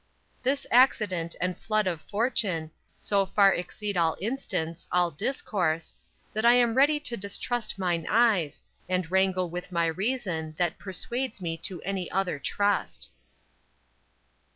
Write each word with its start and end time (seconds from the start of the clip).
_"This 0.43 0.65
accident 0.71 1.35
and 1.39 1.55
flood 1.55 1.85
of 1.85 2.01
Fortune 2.01 2.71
So 2.97 3.23
far 3.23 3.53
exceed 3.53 3.95
all 3.95 4.17
instance, 4.19 4.87
all 4.91 5.11
discourse, 5.11 5.93
That 6.33 6.43
I 6.43 6.53
am 6.53 6.73
ready 6.73 6.99
to 7.01 7.15
distrust 7.15 7.77
mine 7.77 8.07
eyes 8.09 8.63
And 8.89 9.11
wrangle 9.11 9.51
with 9.51 9.71
my 9.71 9.85
reason 9.85 10.55
that 10.57 10.79
Persuades 10.79 11.39
me 11.39 11.55
to 11.57 11.83
any 11.83 12.09
other 12.09 12.39
trust." 12.39 13.11